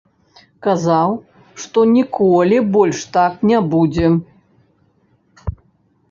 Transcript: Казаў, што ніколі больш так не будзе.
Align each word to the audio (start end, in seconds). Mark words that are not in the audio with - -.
Казаў, 0.67 1.11
што 1.63 1.83
ніколі 1.97 2.57
больш 2.75 3.03
так 3.17 3.33
не 3.49 3.59
будзе. 3.75 4.07